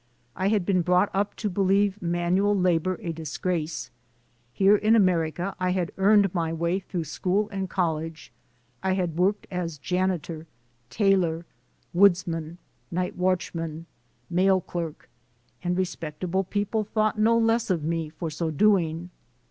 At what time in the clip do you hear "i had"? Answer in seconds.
0.35-0.65, 5.59-5.91, 8.81-9.15